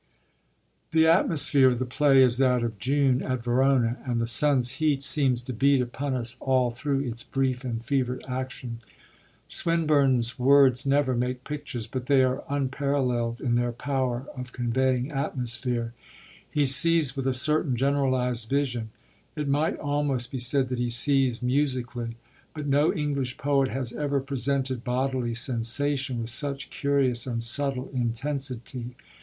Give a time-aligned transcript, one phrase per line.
[0.93, 5.03] The atmosphere of the play is that of June at Verona, and the sun's heat
[5.03, 8.79] seems to beat upon us all through its brief and fevered action.
[9.47, 15.93] Swinburne's words never make pictures, but they are unparalleled in their power of conveying atmosphere.
[16.49, 18.89] He sees with a certain generalised vision
[19.35, 22.15] it might almost be said that he sees musically;
[22.55, 28.95] but no English poet has ever presented bodily sensation with such curious and subtle intensity.